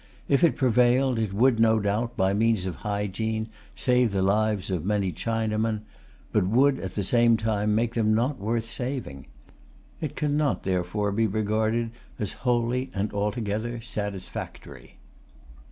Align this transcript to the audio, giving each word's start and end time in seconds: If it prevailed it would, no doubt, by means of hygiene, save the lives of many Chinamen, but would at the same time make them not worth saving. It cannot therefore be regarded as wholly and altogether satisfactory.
If 0.27 0.43
it 0.43 0.55
prevailed 0.55 1.19
it 1.19 1.31
would, 1.31 1.59
no 1.59 1.79
doubt, 1.79 2.17
by 2.17 2.33
means 2.33 2.65
of 2.65 2.77
hygiene, 2.77 3.49
save 3.75 4.11
the 4.13 4.23
lives 4.23 4.71
of 4.71 4.83
many 4.83 5.11
Chinamen, 5.13 5.81
but 6.31 6.43
would 6.47 6.79
at 6.79 6.95
the 6.95 7.03
same 7.03 7.37
time 7.37 7.75
make 7.75 7.93
them 7.93 8.11
not 8.15 8.39
worth 8.39 8.65
saving. 8.67 9.27
It 9.99 10.15
cannot 10.15 10.63
therefore 10.63 11.11
be 11.11 11.27
regarded 11.27 11.91
as 12.17 12.33
wholly 12.49 12.89
and 12.95 13.13
altogether 13.13 13.79
satisfactory. 13.79 14.97